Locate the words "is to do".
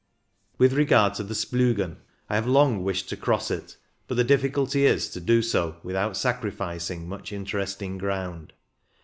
4.87-5.43